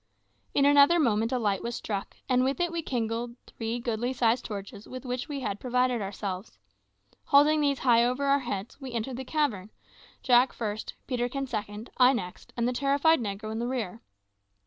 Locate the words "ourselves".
6.01-6.57